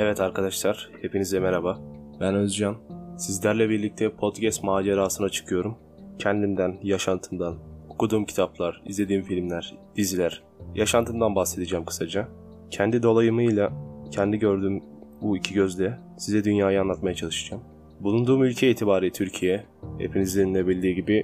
[0.00, 1.78] Evet arkadaşlar, hepinize merhaba.
[2.20, 2.76] Ben Özcan.
[3.16, 5.76] Sizlerle birlikte podcast macerasına çıkıyorum.
[6.18, 7.56] Kendimden, yaşantımdan,
[7.88, 10.42] okuduğum kitaplar, izlediğim filmler, diziler,
[10.74, 12.28] yaşantımdan bahsedeceğim kısaca.
[12.70, 13.72] Kendi dolayımıyla,
[14.10, 14.82] kendi gördüğüm
[15.22, 17.62] bu iki gözle size dünyayı anlatmaya çalışacağım.
[18.00, 19.64] Bulunduğum ülke itibariyle Türkiye,
[19.98, 21.22] hepinizin de bildiği gibi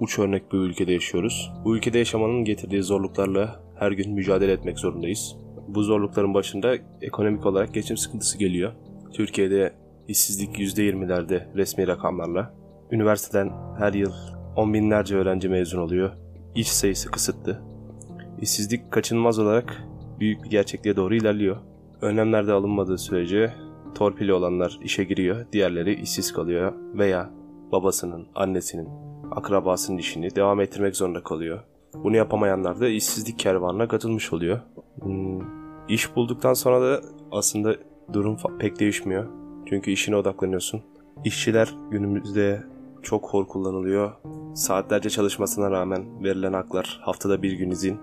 [0.00, 1.52] uç örnek bir ülkede yaşıyoruz.
[1.64, 5.43] Bu ülkede yaşamanın getirdiği zorluklarla her gün mücadele etmek zorundayız.
[5.68, 8.72] Bu zorlukların başında ekonomik olarak geçim sıkıntısı geliyor.
[9.12, 9.72] Türkiye'de
[10.08, 12.54] işsizlik %20'lerde resmi rakamlarla.
[12.90, 14.12] Üniversiteden her yıl
[14.56, 16.10] on binlerce öğrenci mezun oluyor.
[16.54, 17.62] İş sayısı kısıtlı.
[18.40, 19.84] İşsizlik kaçınılmaz olarak
[20.20, 21.56] büyük bir gerçekliğe doğru ilerliyor.
[22.02, 23.52] Önlemler de alınmadığı sürece
[23.94, 27.30] torpili olanlar işe giriyor, diğerleri işsiz kalıyor veya
[27.72, 28.88] babasının, annesinin,
[29.30, 31.60] akrabasının işini devam ettirmek zorunda kalıyor.
[31.94, 34.60] Bunu yapamayanlar da işsizlik kervanına katılmış oluyor.
[35.04, 35.40] Hmm,
[35.88, 37.00] iş bulduktan sonra da
[37.32, 37.76] aslında
[38.12, 39.26] durum pek değişmiyor.
[39.66, 40.82] Çünkü işine odaklanıyorsun.
[41.24, 42.62] İşçiler günümüzde
[43.02, 44.12] çok hor kullanılıyor.
[44.54, 47.98] Saatlerce çalışmasına rağmen verilen haklar haftada bir gün izin,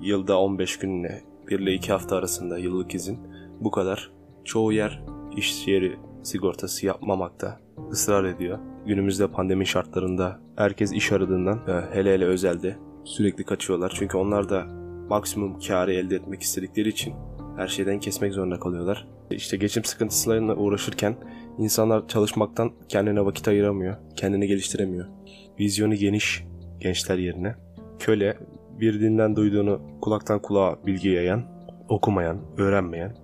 [0.00, 3.18] yılda 15 günle 1 ile 2 hafta arasında yıllık izin
[3.60, 4.10] bu kadar.
[4.44, 5.02] Çoğu yer
[5.36, 7.60] iş yeri sigortası yapmamakta
[7.90, 8.58] ısrar ediyor.
[8.86, 11.60] Günümüzde pandemi şartlarında herkes iş aradığından
[11.92, 13.92] hele hele özelde sürekli kaçıyorlar.
[13.96, 14.66] Çünkü onlar da
[15.08, 17.14] maksimum karı elde etmek istedikleri için
[17.56, 19.08] her şeyden kesmek zorunda kalıyorlar.
[19.30, 21.16] İşte geçim sıkıntısıyla uğraşırken
[21.58, 25.06] insanlar çalışmaktan kendine vakit ayıramıyor, kendini geliştiremiyor.
[25.60, 26.44] Vizyonu geniş
[26.80, 27.54] gençler yerine
[27.98, 28.38] köle
[28.80, 31.42] bir dinden duyduğunu kulaktan kulağa bilgi yayan,
[31.88, 33.16] okumayan, öğrenmeyen,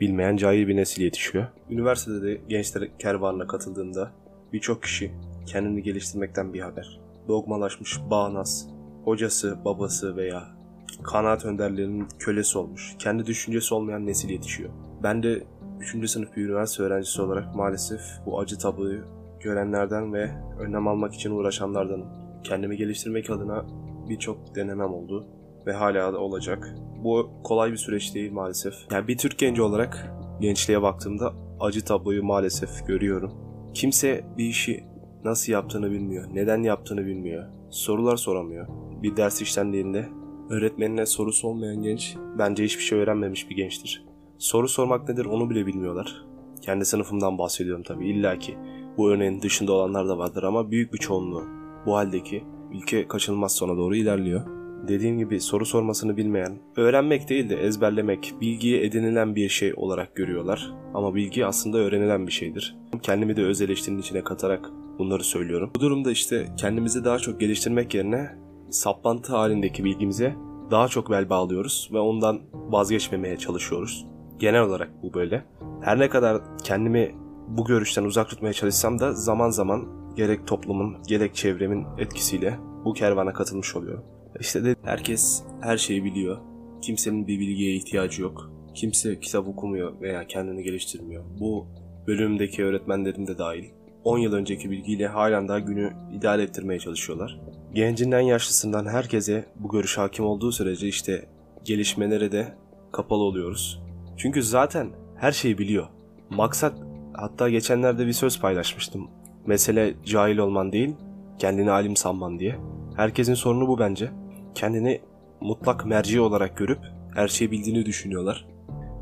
[0.00, 1.46] bilmeyen cahil bir nesil yetişiyor.
[1.70, 4.12] Üniversitede de gençler kervanına katıldığında
[4.52, 5.12] birçok kişi
[5.46, 7.00] kendini geliştirmekten bir haber.
[7.28, 8.68] Dogmalaşmış, bağnaz,
[9.04, 10.55] hocası, babası veya
[11.02, 14.70] kanaat önderlerinin kölesi olmuş, kendi düşüncesi olmayan nesil yetişiyor.
[15.02, 15.42] Ben de
[15.80, 16.10] 3.
[16.10, 19.04] sınıf bir üniversite öğrencisi olarak maalesef bu acı tabloyu
[19.40, 22.06] görenlerden ve önlem almak için uğraşanlardanım.
[22.44, 23.66] Kendimi geliştirmek adına
[24.08, 25.26] birçok denemem oldu
[25.66, 26.74] ve hala da olacak.
[27.04, 28.74] Bu kolay bir süreç değil maalesef.
[28.92, 33.32] Yani bir Türk genci olarak gençliğe baktığımda acı tabloyu maalesef görüyorum.
[33.74, 34.84] Kimse bir işi
[35.24, 38.68] nasıl yaptığını bilmiyor, neden yaptığını bilmiyor, sorular soramıyor.
[39.02, 40.08] Bir ders işlendiğinde
[40.50, 44.04] öğretmenine sorusu olmayan genç bence hiçbir şey öğrenmemiş bir gençtir.
[44.38, 46.24] Soru sormak nedir onu bile bilmiyorlar.
[46.62, 48.56] Kendi sınıfımdan bahsediyorum tabii illa ki.
[48.96, 51.44] Bu örneğin dışında olanlar da vardır ama büyük bir çoğunluğu
[51.86, 54.40] bu haldeki ülke kaçınılmaz sona doğru ilerliyor.
[54.88, 60.72] Dediğim gibi soru sormasını bilmeyen, öğrenmek değil de ezberlemek, bilgiye edinilen bir şey olarak görüyorlar.
[60.94, 62.76] Ama bilgi aslında öğrenilen bir şeydir.
[63.02, 65.70] Kendimi de öz eleştirinin içine katarak bunları söylüyorum.
[65.76, 70.34] Bu durumda işte kendimizi daha çok geliştirmek yerine saplantı halindeki bilgimize
[70.70, 74.06] daha çok bel bağlıyoruz ve ondan vazgeçmemeye çalışıyoruz.
[74.38, 75.44] Genel olarak bu böyle.
[75.80, 77.14] Her ne kadar kendimi
[77.48, 83.32] bu görüşten uzak tutmaya çalışsam da zaman zaman gerek toplumun gerek çevremin etkisiyle bu kervana
[83.32, 84.02] katılmış oluyor.
[84.40, 86.38] İşte de herkes her şeyi biliyor.
[86.82, 88.50] Kimsenin bir bilgiye ihtiyacı yok.
[88.74, 91.24] Kimse kitap okumuyor veya kendini geliştirmiyor.
[91.40, 91.66] Bu
[92.06, 93.64] bölümdeki öğretmenlerin de dahil.
[94.06, 97.40] 10 yıl önceki bilgiyle halen daha günü idare ettirmeye çalışıyorlar.
[97.74, 101.26] Gencinden yaşlısından herkese bu görüş hakim olduğu sürece işte
[101.64, 102.54] gelişmelere de
[102.92, 103.82] kapalı oluyoruz.
[104.16, 105.86] Çünkü zaten her şeyi biliyor.
[106.30, 106.74] Maksat
[107.14, 109.08] hatta geçenlerde bir söz paylaşmıştım.
[109.46, 110.94] Mesele cahil olman değil,
[111.38, 112.56] kendini alim sanman diye.
[112.96, 114.10] Herkesin sorunu bu bence.
[114.54, 115.00] Kendini
[115.40, 116.80] mutlak merci olarak görüp
[117.14, 118.46] her şeyi bildiğini düşünüyorlar.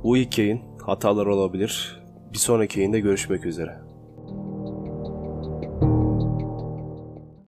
[0.05, 2.03] Bu ilk yayın hatalar olabilir.
[2.33, 3.84] Bir sonraki yayında görüşmek üzere.